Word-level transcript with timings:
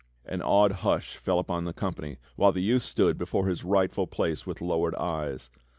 An 0.25 0.41
awed 0.41 0.71
hush 0.71 1.15
fell 1.17 1.37
upon 1.37 1.65
the 1.65 1.73
company, 1.73 2.17
while 2.35 2.51
the 2.51 2.63
youth 2.63 2.81
stood 2.81 3.19
before 3.19 3.47
his 3.47 3.63
rightful 3.63 4.07
place 4.07 4.47
with 4.47 4.59
lowered 4.59 4.95
eyes. 4.95 5.51